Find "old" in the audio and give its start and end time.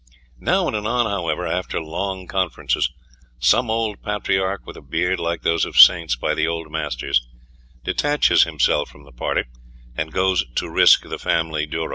3.69-4.01, 6.47-6.71